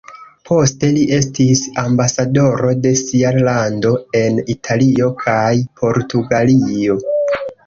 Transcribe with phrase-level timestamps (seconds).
[0.49, 3.93] Poste li estis ambasadoro de sia lando
[4.23, 5.45] en Italio kaj
[5.83, 6.99] Portugalio.